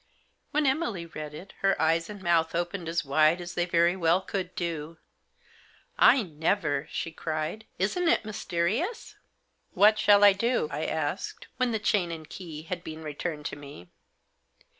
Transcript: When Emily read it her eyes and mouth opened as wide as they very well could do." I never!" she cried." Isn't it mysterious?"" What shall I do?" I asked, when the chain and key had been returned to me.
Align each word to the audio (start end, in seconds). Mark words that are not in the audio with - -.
When 0.49 0.65
Emily 0.65 1.05
read 1.05 1.35
it 1.35 1.53
her 1.59 1.79
eyes 1.79 2.09
and 2.09 2.23
mouth 2.23 2.55
opened 2.55 2.89
as 2.89 3.05
wide 3.05 3.39
as 3.39 3.53
they 3.53 3.67
very 3.67 3.95
well 3.95 4.19
could 4.19 4.55
do." 4.55 4.97
I 6.15 6.23
never!" 6.23 6.87
she 6.89 7.11
cried." 7.11 7.67
Isn't 7.77 8.07
it 8.07 8.25
mysterious?"" 8.25 9.13
What 9.75 9.99
shall 9.99 10.23
I 10.23 10.33
do?" 10.33 10.67
I 10.71 10.87
asked, 10.87 11.49
when 11.57 11.69
the 11.71 11.77
chain 11.77 12.09
and 12.09 12.27
key 12.27 12.63
had 12.63 12.83
been 12.83 13.03
returned 13.03 13.45
to 13.45 13.55
me. 13.55 13.89